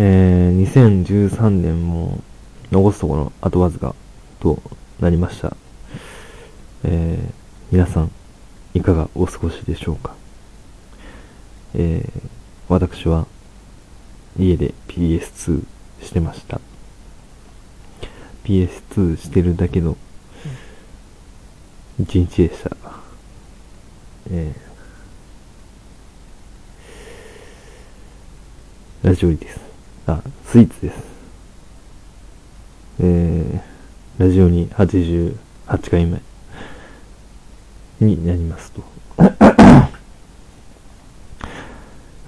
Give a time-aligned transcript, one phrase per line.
[0.00, 2.22] えー、2013年も
[2.70, 3.96] 残すところあとわずか
[4.38, 4.62] と
[5.00, 5.56] なりました。
[6.84, 7.32] えー、
[7.72, 8.10] 皆さん、
[8.74, 10.14] いかがお過ごしでしょうか？
[11.74, 12.22] えー、
[12.68, 13.26] 私は
[14.38, 15.64] 家で PS2
[16.00, 16.60] してました。
[18.44, 19.96] PS2 してるだけの
[22.00, 22.76] 一日でした。
[24.30, 29.67] えー、ラジオリです。
[30.14, 31.02] あ、スイーツです。
[33.00, 35.36] えー、ラジオに88
[35.90, 36.20] 回目
[38.00, 38.82] になりますと。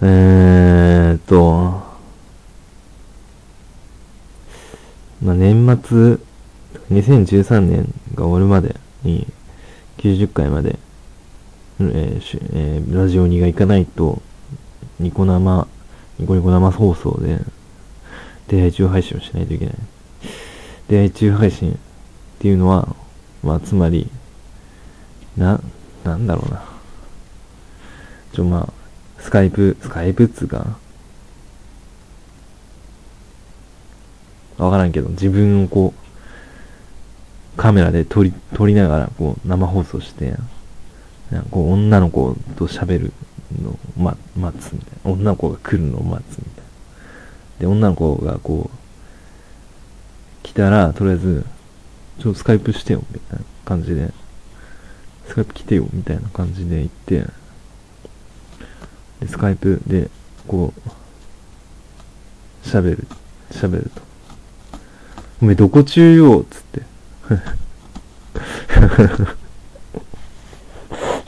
[0.02, 1.82] えーと、
[5.22, 6.18] まあ、年末、
[6.90, 9.26] 2013年が終わるまでに、
[9.98, 10.78] 90回まで、
[11.80, 14.20] えーえー、ラジオにが行かないと、
[14.98, 15.66] ニコ生、
[16.18, 17.40] ニコニコ生放送で、
[18.50, 19.74] 出会い中配信をしないといけない。
[20.88, 21.76] 出会い中配信っ
[22.40, 22.96] ていうのは、
[23.44, 24.10] まあ、つまり、
[25.36, 25.60] な、
[26.02, 26.64] なんだろうな。
[28.32, 30.66] ちょ、まあ、スカイプ、スカイプっつうか、
[34.58, 40.34] わからんけど、自分をこう、カメラで撮り、撮りながら、こう、生放送して、
[41.30, 43.12] なんかこう、女の子と喋る
[43.62, 43.78] のを、
[44.36, 45.12] 待つみたいな。
[45.12, 46.69] 女の子が来るのを待つみたいな。
[47.60, 48.76] で、女の子がこう、
[50.42, 51.44] 来たら、とりあえず、
[52.18, 54.12] ちょっとスカイプしてよ、みたいな感じで、
[55.28, 57.26] スカイプ来てよ、みたいな感じで言って、
[59.20, 60.08] で、スカイプで、
[60.48, 60.72] こ
[62.64, 63.06] う、喋る、
[63.50, 64.00] 喋ると。
[65.42, 66.82] おめえどこ中よ、つって。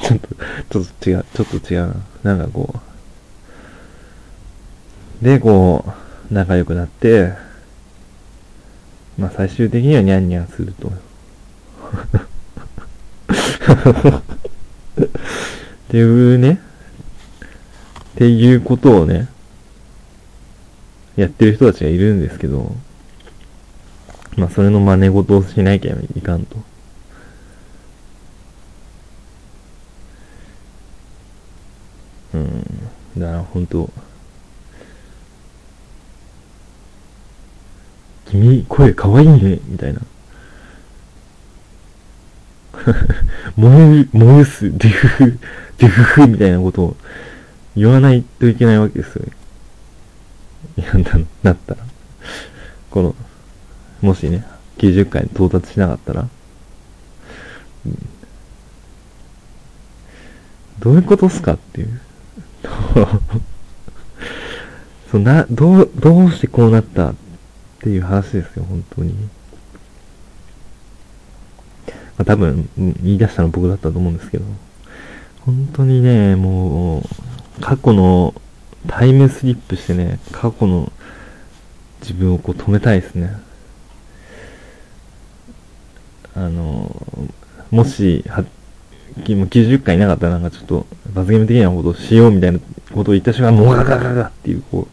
[0.03, 0.29] ちょっと、
[0.71, 2.35] ちょっと違う、ちょっと違うな。
[2.35, 2.75] なんかこ
[5.21, 5.25] う。
[5.25, 7.35] で、こう、仲良くなって、
[9.19, 10.93] まあ最終的にはニャンニャンすると。
[15.03, 15.09] っ
[15.89, 16.61] ていうね、
[18.13, 19.29] っていうことをね、
[21.17, 22.75] やってる人たちがいるんですけど、
[24.37, 26.57] まあそれの真似事をしなきゃいかんと。
[32.35, 32.65] うん。
[33.19, 33.91] だから本当
[38.33, 40.01] 君、声かわいいね、みたいな。
[43.57, 45.39] 燃え、燃えす、デュフ、
[45.77, 46.97] デュフフみたいなことを
[47.77, 49.27] 言わないといけないわけですよ。
[50.79, 51.85] いや、な、なったら。
[52.91, 53.15] この、
[54.01, 54.47] もしね、
[54.79, 56.27] 90回に到達しなかったら、
[60.79, 62.01] どういうことっすかっていう。
[65.11, 67.13] そんな、どう、どうしてこうなった
[67.83, 69.13] っていう話ですよ、本当に。
[69.13, 69.19] ま
[72.19, 74.45] あ、多分、言い出したの僕だったと思うんですけど、
[75.41, 77.03] 本当にね、もう、
[77.61, 78.35] 過去の
[78.87, 80.93] タイムスリップしてね、過去の
[82.03, 83.37] 自分をこう止めたいですね。
[86.37, 86.95] あの、
[87.73, 88.45] もし、は、
[89.25, 92.61] 90回いなかったらなんかちょっと罰ゲーム的なことをしようみたいな
[92.95, 94.87] ことを言った瞬間、もうガガガガっていう、こ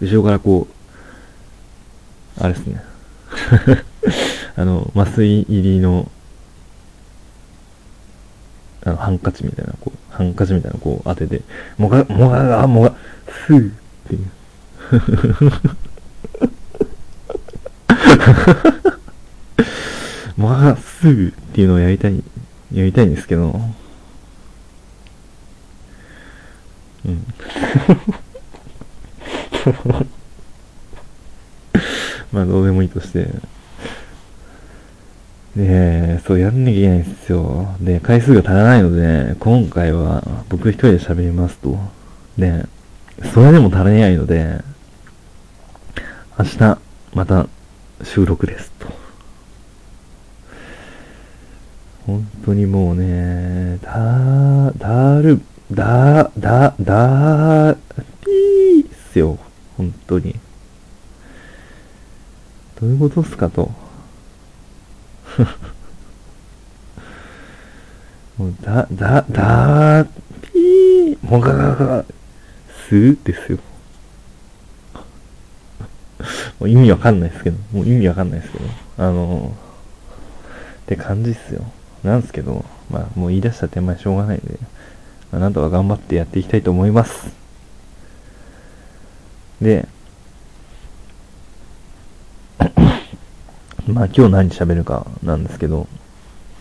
[0.00, 0.77] う、後ろからこう、
[2.40, 2.82] あれですね。
[4.56, 6.10] あの、麻酔入りの、
[8.84, 11.42] あの、ハンカチみたいな、こう、ハンカチみたいなこう当てて、
[11.76, 12.94] もが、もがが、もが、
[13.26, 13.72] ふーっ
[14.08, 14.30] ていう。
[20.40, 22.22] もがが、すぐっていうのをやりたい、
[22.72, 23.60] やりたいんですけど、
[27.04, 27.26] うん。
[32.32, 33.28] まあ、どうでもいいとして。
[35.56, 37.74] で、そうやんなきゃいけないんですよ。
[37.80, 41.78] で、回数が足らないので、今回は僕一人で喋りますと。
[42.38, 42.66] で、
[43.34, 44.60] それでも足りないので、
[46.38, 46.78] 明日、
[47.14, 47.48] また
[48.04, 48.86] 収録ですと。
[52.06, 55.40] 本当にもうね、だー、だーる、
[55.72, 57.76] だー、だ、だー、
[58.24, 59.38] ピーっすよ。
[59.76, 60.36] 本当に。
[62.80, 63.70] どういうことっすかと。
[68.38, 70.06] もう、だ、だ、だ、
[70.42, 72.04] ピー、もががが、
[72.88, 73.58] すーですよ。
[76.60, 78.64] もう意味わかんないですけど、もう意味わかんないですけど、
[78.98, 79.52] あのーっ
[80.86, 81.64] て感じっすよ。
[82.02, 84.58] なんですけど、まあもう言い出した手前しょうがないんで、
[85.30, 87.30] まあ、なんとか頑張ってやっていきたいと思います。
[89.60, 89.86] で、
[93.86, 95.86] まあ今日何喋るかなんですけど、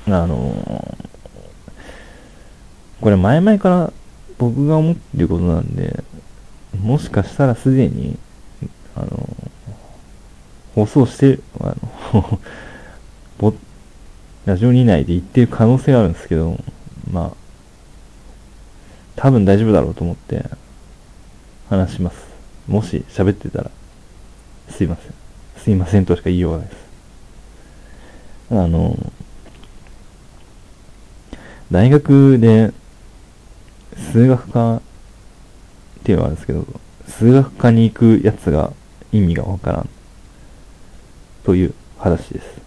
[0.07, 0.97] あの
[3.01, 3.93] これ前々から
[4.37, 6.03] 僕が思ってることなんで、
[6.81, 8.17] もしかしたらすでに、
[8.95, 9.29] あの
[10.75, 11.75] 放送してあ
[12.13, 12.39] の
[13.39, 13.53] ぼ、
[14.45, 16.57] ラジオに内で言ってる可能性があるんですけど、
[17.11, 17.37] まあ、
[19.15, 20.45] 多分大丈夫だろうと思って
[21.69, 22.17] 話します。
[22.67, 23.71] もし喋ってたら、
[24.69, 25.26] すいません。
[25.67, 26.77] すいませんとしか言いようがないです。
[28.51, 28.95] あの、
[31.69, 32.71] 大学で
[34.13, 34.81] 数学科っ
[36.05, 36.65] ていうのはあるんですけど、
[37.09, 38.71] 数学科に行くやつが
[39.11, 39.89] 意味がわからん。
[41.43, 42.66] という話です。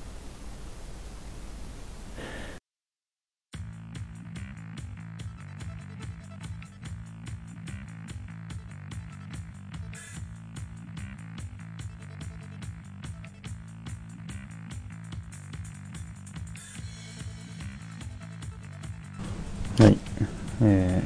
[20.62, 21.02] え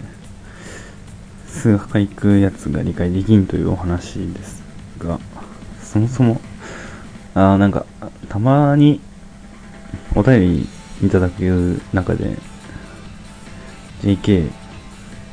[1.47, 4.62] ー、数学科行くやつが理解できんというお話です
[4.99, 5.21] が、
[5.83, 6.41] そもそも、
[7.35, 7.87] あなんか、
[8.29, 9.01] たまに
[10.15, 10.69] お便り
[11.06, 12.37] いただく中で、
[14.03, 14.51] JK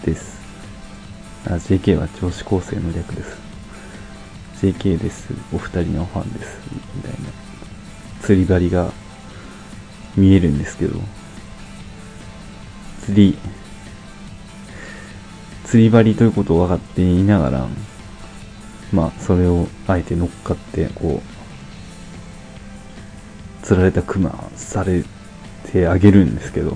[0.05, 0.39] です。
[1.45, 3.37] あ、JK は女子高生の略です。
[4.61, 5.33] JK です。
[5.53, 6.59] お二人のファンです。
[6.95, 7.17] みたいな、
[8.21, 8.91] 釣り針が
[10.15, 10.99] 見えるんですけど、
[13.03, 13.37] 釣り、
[15.71, 17.65] 釣り針ということを分かっていながら、
[18.91, 21.25] まあ、それをあえて乗っかって、こう、
[23.65, 25.05] 釣られたクマされ
[25.71, 26.75] てあげるんですけど、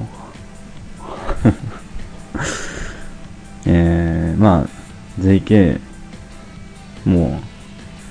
[3.68, 4.70] えー、まあ、
[5.20, 5.82] JK
[7.04, 7.42] も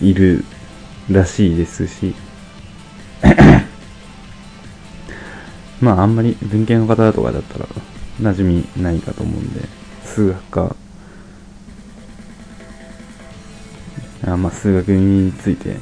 [0.02, 0.44] ういる
[1.10, 2.14] らしいですし、
[5.80, 7.66] まあ、あんまり文系の方とかだったら、
[8.20, 9.62] 馴染みないかと思うんで、
[10.14, 10.76] 数学科、
[14.26, 15.76] あまあ数学について、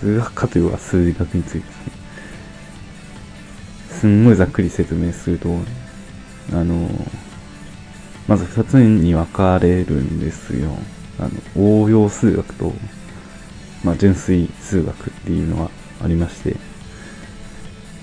[0.00, 1.66] 数学科というか数学について
[4.00, 5.48] す、んごいざっくり説明すると、
[6.52, 6.88] あの、
[8.26, 10.70] まず二つに分かれるんですよ。
[11.20, 12.72] あの、応用数学と、
[13.84, 15.70] まあ、純粋数学っていうのが
[16.02, 16.56] ありまして、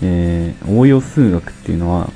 [0.01, 2.09] えー、応用数学っていうのは、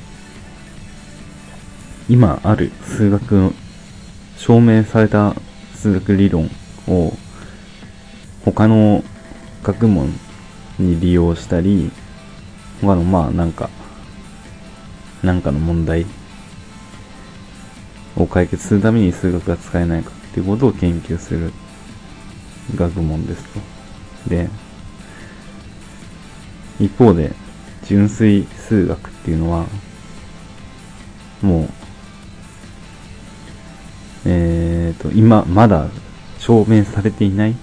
[2.09, 3.53] 今ある数学の
[4.35, 5.35] 証明された
[5.75, 6.49] 数学理論
[6.87, 7.13] を
[8.43, 9.03] 他の
[9.61, 10.11] 学問
[10.79, 11.91] に利用したり、
[12.81, 13.69] 他のまあなんか、
[15.21, 16.07] なんかの問題
[18.15, 21.53] を解決するために数学が使えないかっていうことを研究する
[22.75, 23.59] 学問ですと。
[24.29, 24.49] で、
[26.79, 27.33] 一方で、
[27.83, 29.65] 純粋数学っていうのは、
[31.41, 31.78] もう、
[34.99, 35.87] と、今、まだ
[36.37, 37.55] 証明されていない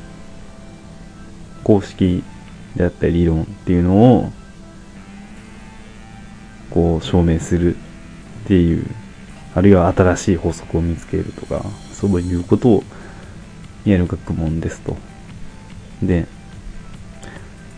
[1.62, 2.22] 公式
[2.76, 4.32] であったり理論っていうのを、
[6.70, 7.78] こう、証明するっ
[8.46, 8.86] ていう、
[9.54, 12.84] あるいは新しい法則を見つけるとか、そういうことを
[13.84, 14.96] やる学問ですと。
[16.02, 16.26] で、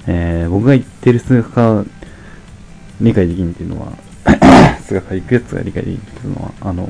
[0.07, 1.85] えー、僕が言ってる数学科
[3.01, 3.93] 理解できんっていうのは
[4.83, 6.89] 数学科行くやつが理解できんっていうのは、あの、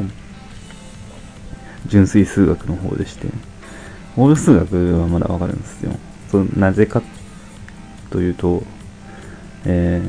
[1.87, 3.29] 純粋数学の方でして、
[4.17, 5.93] 応用数学はまだわかるんですよ。
[6.31, 7.03] そなぜか
[8.11, 8.63] というと、
[9.65, 10.03] え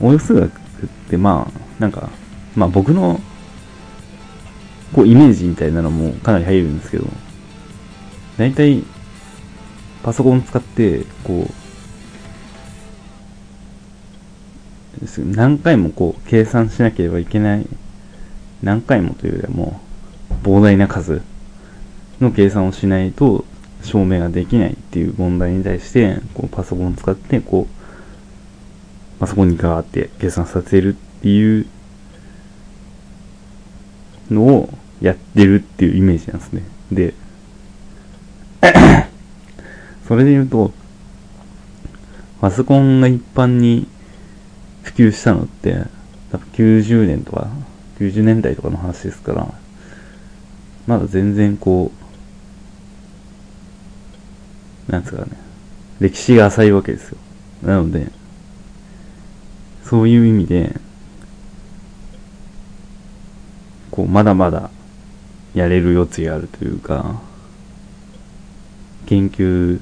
[0.00, 0.50] ー、応用数学っ
[1.08, 2.10] てまあ、なんか、
[2.56, 3.20] まあ僕の、
[4.92, 7.06] こう、イメージみたいなのもかなり入るんですけど、
[8.36, 8.84] 大体、
[10.02, 11.54] パソコン使って、こう、
[15.18, 17.66] 何回もこう、計算しなければいけない、
[18.62, 19.93] 何回もというよりはもう、
[20.44, 21.22] 膨大な数
[22.20, 23.44] の計算をしないと
[23.82, 31.66] 証明ができないっていう問題に対して、こうパソコンを使って、こう、パソコンにガーって計算させるっていう
[34.30, 34.68] のを
[35.00, 36.62] やってるっていうイメージなんですね。
[36.92, 37.14] で、
[40.06, 40.72] それで言うと、
[42.40, 43.86] パソコンが一般に
[44.82, 45.84] 普及したのって、
[46.30, 47.48] 多分90年とか、
[47.98, 49.54] 90年代とかの話ですから、
[50.86, 51.92] まだ全然こ
[54.88, 55.32] う、なんですかね、
[56.00, 57.18] 歴史が浅いわけですよ。
[57.62, 58.08] なので、
[59.82, 60.78] そういう意味で、
[63.90, 64.70] こう、まだまだ
[65.54, 67.20] やれる余地があるというか、
[69.06, 69.80] 研究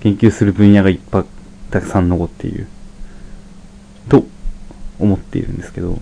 [0.00, 1.24] 研究する分野がいっぱい
[1.70, 2.68] たくさん残っている。
[4.08, 4.24] と
[5.00, 5.98] 思っているんですけど、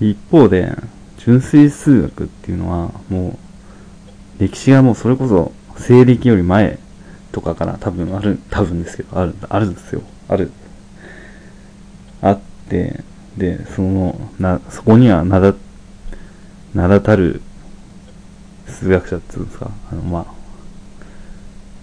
[0.00, 0.72] 一方で、
[1.18, 3.38] 純粋数学っていうのは、も
[4.38, 6.78] う、歴史がもうそれこそ、西暦より前
[7.32, 10.02] とかから多分ある、 多分ですけど、ある、あるんですよ。
[10.28, 10.50] ある。
[12.22, 12.38] あっ
[12.68, 13.02] て、
[13.36, 15.54] で、その、な、そこには名だ、
[16.74, 17.40] 名だたる
[18.66, 20.38] 数学者っていうんですか、あの、まあ、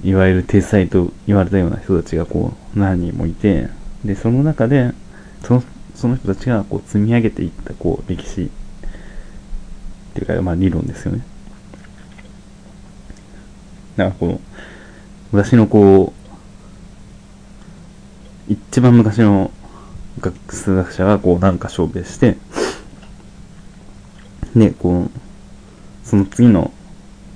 [0.04, 3.70] いわゆる天才と言われたような人たちがこう、何人もいて、
[4.04, 4.94] で、その中で、
[5.44, 5.64] その、
[6.06, 8.50] その人たちがこう積み上げていったこう歴史っ
[10.14, 11.26] ていうか、まあ理論ですよね。
[13.96, 14.40] だからこう、
[15.32, 16.14] 昔のこ
[18.48, 19.50] う、一番昔の
[20.20, 22.38] 学数学者がこうなんか証明して、
[24.56, 25.10] で、こう、
[26.08, 26.72] その次の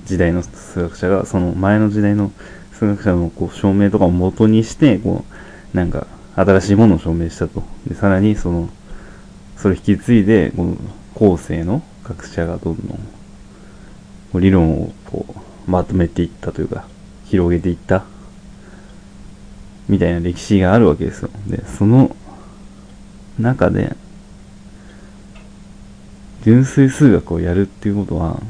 [0.05, 2.31] 時代の数学者がその前の時代の
[2.73, 5.25] 数学者のこう証明とかを元にして、こ
[5.73, 6.05] う、なんか
[6.39, 7.63] 新しいものを証明したと。
[7.85, 8.69] で、さらにその、
[9.57, 10.77] それ引き継いで、この
[11.13, 15.25] 後世の学者がどんどん、理論をこ
[15.67, 16.87] う、まとめていったというか、
[17.25, 18.05] 広げていった、
[19.89, 21.29] みたいな歴史があるわけですよ。
[21.47, 22.15] で、その
[23.37, 23.97] 中で、
[26.45, 28.41] 純粋数学をやるっていうことは、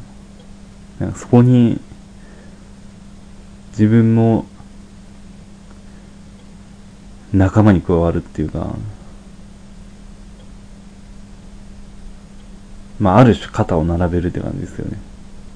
[1.16, 1.82] そこに、
[3.72, 4.46] 自分も
[7.34, 8.76] 仲間に加わるっていうか、
[13.00, 14.98] まあ、ある種肩を並べるって感じですよね。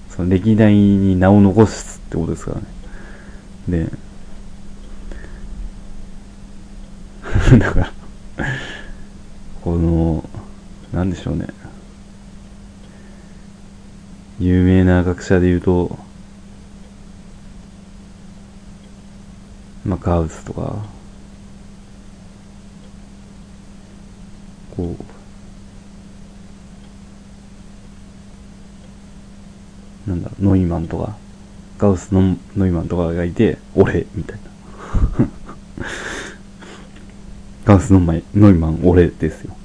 [0.09, 2.67] その歴代に名を残すってことですからね。
[3.67, 3.89] で、
[7.57, 7.91] だから、
[9.61, 10.29] この、
[10.93, 11.47] なんでしょうね。
[14.39, 15.97] 有名な学者で言うと、
[19.85, 20.92] まあ、ガウスとか、
[24.75, 24.95] こ
[30.07, 31.15] う、なんだろ、ノイマンとか、
[31.77, 34.43] ガウスのノイマンとかがいて、俺、みたいな。
[37.65, 39.55] ガウスの前ノイマン、俺ですよ。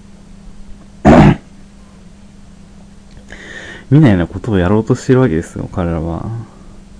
[3.91, 6.29] みたいなことをやろうとしてるわけですよ、彼らは。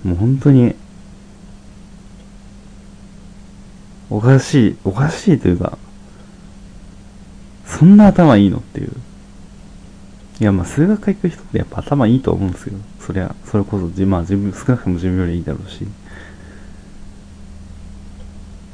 [0.03, 0.73] もう本当に、
[4.09, 5.77] おかしい、おかしいというか、
[7.79, 8.91] そんな頭いいのっていう。
[10.41, 12.77] いや、まあ、数学科行く人ってやっぱ頭いいと思うんですよ。
[12.99, 15.87] そりゃ、それこそ、じまあ、自分、少なくとも自分よりいいだろうし。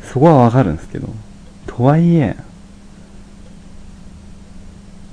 [0.02, 1.08] そこはわかるんですけど。
[1.68, 2.36] とはいえ、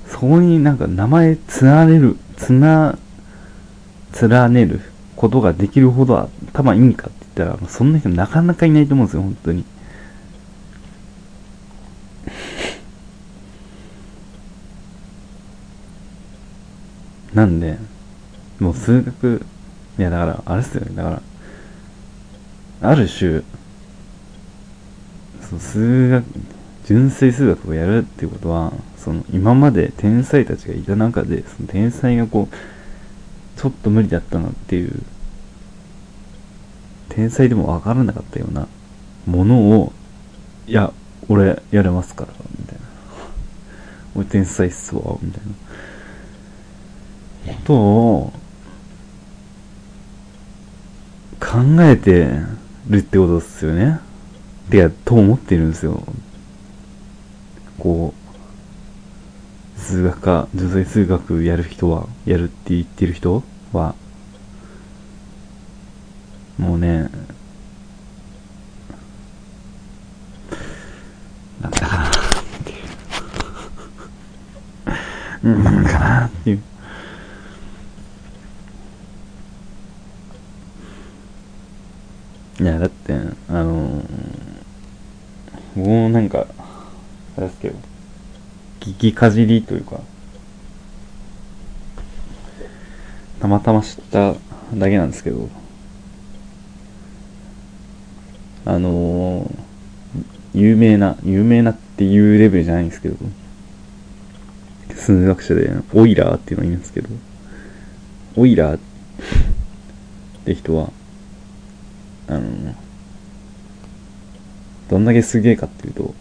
[0.07, 2.97] そこになんか名前連ねる、つな、
[4.19, 4.81] 連ねる
[5.15, 9.63] ことができるほど頭いいんかって言ったら、そんな人なかなかいないと思うんですよ、本当に。
[17.33, 17.77] なんで、
[18.59, 19.45] もう数学、
[19.97, 21.21] いやだから、あれっすよね、だから、
[22.89, 23.41] ある種、
[25.41, 26.25] その数学、
[26.85, 35.01] 純粋数学をやるっていうことは、その今まで天才たちがいた中で、その天才がこう、ちょっと無理だったなっていう、
[37.09, 38.67] 天才でもわからなかったような
[39.25, 39.93] ものを、
[40.67, 40.91] いや、
[41.29, 42.81] 俺やれますから、みたいな。
[44.15, 45.53] 俺天才っすわ、みたいな。
[47.45, 48.33] ことを、
[51.39, 52.29] 考えて
[52.89, 53.99] るってことですよね。
[54.69, 56.01] てか、と思ってるんですよ。
[57.77, 58.13] こ
[59.77, 63.95] う、数学科、女性数学やる人は、やるって言ってる人は、
[66.57, 67.09] もうね、
[71.61, 72.11] なんだかなっ
[72.63, 72.85] ていう。
[75.43, 76.63] うん、なんかなっていう。
[82.59, 83.13] いや、だって、
[83.49, 84.05] あのー、
[85.75, 86.45] 僕もなんか、
[87.35, 87.75] あれですけど、
[88.79, 90.01] 聞きかじりというか、
[93.39, 94.35] たまたま知った
[94.75, 95.49] だけなんですけど、
[98.65, 103.17] あのー、有名な、有名なっていうレベルじゃないんですけど、
[104.93, 107.09] 数学者で、オイラーっていうのがいるんですけど、
[108.35, 108.79] オイラーっ
[110.45, 110.91] て人は、
[112.27, 112.75] あの、
[114.89, 116.13] どんだけすげえかっていうと、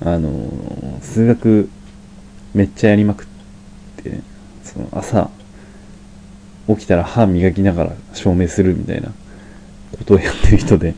[0.00, 1.68] あの、数学
[2.54, 3.26] めっちゃやりまくっ
[4.02, 4.20] て、
[4.64, 5.30] その朝、
[6.68, 9.08] 起きたら歯磨きながら証明するみたいな
[9.96, 10.94] ことをやってる人で。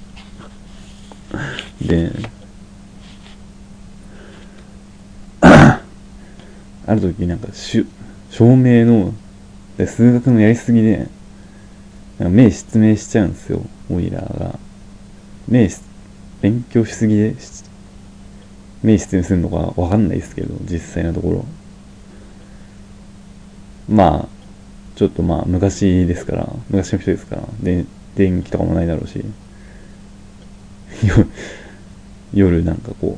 [1.80, 2.10] で、
[6.86, 7.86] ある時なんかしゅ、
[8.30, 9.14] 照明の、
[9.86, 11.08] 数学のやりすぎで、
[12.28, 14.58] 目失明しちゃうんですよ、オイラーが。
[15.48, 15.78] 目し、
[16.42, 17.34] 勉強しすぎで、
[18.82, 21.44] 目失明するのかわかんないですけど、実際のところ。
[23.88, 24.28] まあ、
[24.96, 27.86] ちょっとまあ昔ですから、昔の人ですから、で、
[28.16, 29.24] 電気とかもないだろうし、
[32.34, 33.16] 夜なんかこ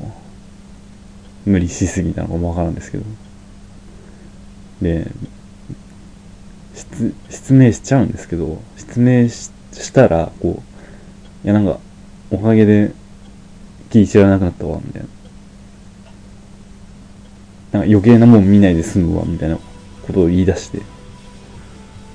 [1.45, 3.03] う、無理しすぎたのかもわからんですけど。
[4.81, 5.11] で、
[6.75, 10.61] 失、失明しちゃうんですけど、失明ししたら、こ
[11.43, 11.79] う、いやなんか、
[12.31, 12.91] おかげで
[13.89, 15.07] 気に知らなくなったわ、みたいな。
[17.73, 20.81] なんか余計なもん見ないで済むわ、みたいなことを言い出して。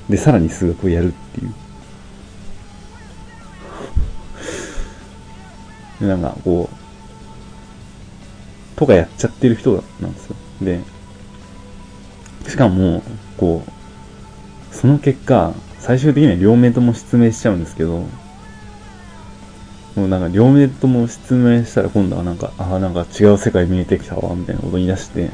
[0.09, 1.55] で、さらに数学をやるっていう。
[6.00, 6.77] で、なんかこう、
[8.79, 10.37] とかやっちゃってる人なんですよ。
[10.62, 10.81] で、
[12.49, 13.03] しかも、
[13.37, 13.78] こう、
[14.81, 18.05] その結果、最終的には両目とも失明しちゃうんですけど、
[19.97, 25.31] もうなんか両目とも失明したら今度はなんか、ああ、なんか違う世界見えてきたわ、みたいなこと言い出して、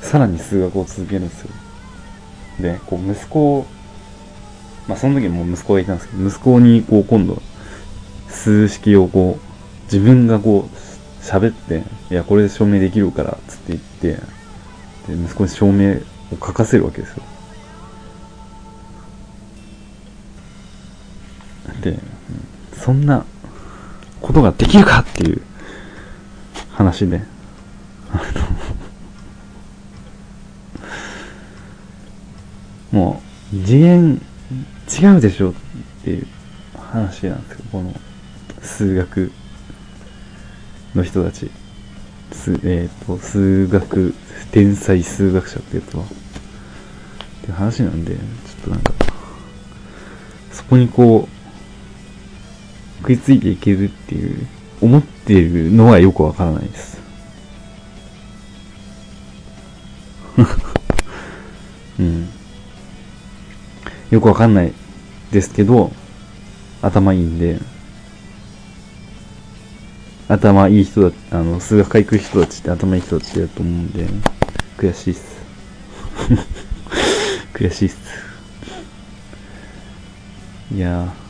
[0.00, 1.50] さらに数学を続けるんですよ。
[2.60, 3.66] で、こう息子を、
[4.86, 7.42] まあその時もう息子がいたんですけど、息子にこう今度、
[8.28, 14.22] 数式をこう、自分がこう、喋って、いや、これで証明できるから、つって言って、
[15.12, 15.96] で、息子に証明を
[16.34, 17.24] 書かせるわけですよ。
[22.72, 23.24] そんな
[24.20, 25.42] ことができるかっていう
[26.70, 27.22] 話で、
[28.10, 28.22] あ
[32.92, 34.20] のもう、次元
[34.88, 35.54] 違うでしょっ
[36.04, 36.26] ていう
[36.78, 37.92] 話なんですよ、この
[38.62, 39.32] 数学
[40.94, 41.50] の人たち。
[42.32, 44.14] すえっ、と、数学、
[44.52, 46.02] 天才数学者ってやつは。
[46.04, 46.06] っ
[47.42, 48.20] ていう話なんで、ちょっ
[48.64, 48.92] となんか、
[50.52, 51.33] そこにこう、
[53.04, 54.46] 食いついていけるっていう、
[54.80, 56.98] 思っているのはよくわからないです。
[62.00, 62.28] うん。
[64.10, 64.72] よくわかんない
[65.30, 65.92] ですけど、
[66.80, 67.60] 頭いいんで、
[70.26, 74.06] 頭いい人だ、あの、数学科行く人たちって頭いい人たちだと思うんで、
[74.78, 75.22] 悔しいっす。
[77.52, 77.96] 悔しいっす。
[80.74, 81.23] いやー。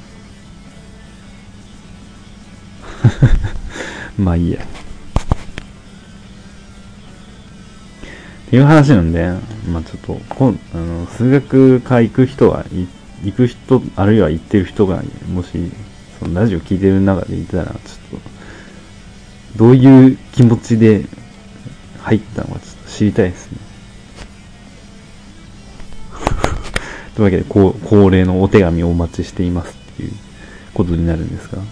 [4.18, 4.62] まあいいや。
[8.46, 9.32] っていう話なんで、
[9.68, 12.64] まあちょっと、こんあの、数学科行く人は、
[13.24, 15.72] 行く人、あるいは行ってる人が、もし、
[16.20, 17.74] そのラジオ聞いてる中でいたら、ちょっ
[18.20, 18.34] と、
[19.56, 21.04] どういう気持ちで
[22.02, 23.58] 入ったのかちょっと知りたいですね。
[27.16, 30.12] というわけで、こう恒例のお手紙をお待ちしていますっていう
[30.74, 31.62] ことになるんですが。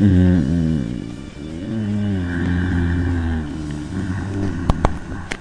[0.00, 1.08] うん。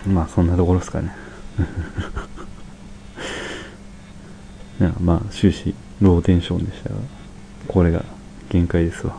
[0.07, 1.11] まあ、そんなところですかね。
[4.79, 6.95] いやまあ、終始、ローテンションでしたが、
[7.67, 8.03] これが
[8.49, 9.15] 限界ですわ。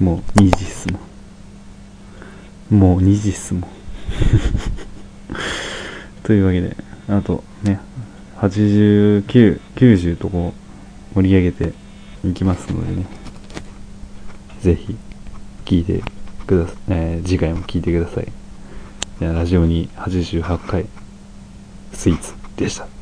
[0.00, 0.98] もう2時っすも
[2.70, 2.80] ん。
[2.80, 3.64] もう2時っすもん。
[6.22, 6.76] というわけで、
[7.08, 7.80] あとね、
[8.38, 10.52] 89、90とこ
[11.12, 11.72] う盛り上げて
[12.24, 13.06] いきますのでね、
[14.64, 14.96] ぜひ
[15.66, 16.02] 聞いて
[16.46, 18.28] ください、えー次回も聞いてください。
[19.20, 20.86] ラジオに88回
[21.92, 22.93] スイーツでした。